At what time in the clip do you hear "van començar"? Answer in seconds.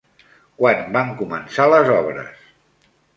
0.95-1.67